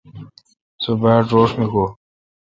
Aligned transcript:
سو 0.81 0.91
باڑ 1.01 1.21
روݭ 1.31 1.49
می 1.57 1.65
گوی۔ 1.71 1.87